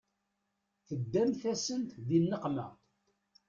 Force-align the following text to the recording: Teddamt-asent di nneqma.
Teddamt-asent 0.87 1.89
di 2.07 2.19
nneqma. 2.21 2.67